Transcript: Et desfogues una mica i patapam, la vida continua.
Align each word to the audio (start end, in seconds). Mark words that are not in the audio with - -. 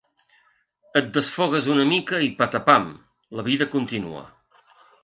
Et 1.01 1.11
desfogues 1.17 1.67
una 1.75 1.85
mica 1.91 2.23
i 2.31 2.33
patapam, 2.41 2.91
la 3.41 3.47
vida 3.53 3.71
continua. 3.79 4.27